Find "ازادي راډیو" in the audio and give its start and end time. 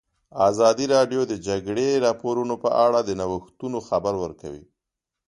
0.49-1.21